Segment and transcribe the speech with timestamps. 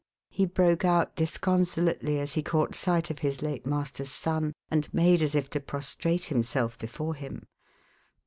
[0.31, 5.21] he broke out disconsolately as he caught sight of his late master's son, and made
[5.21, 7.45] as if to prostrate himself before him.